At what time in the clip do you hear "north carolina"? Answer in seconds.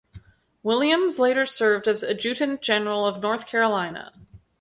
3.21-4.11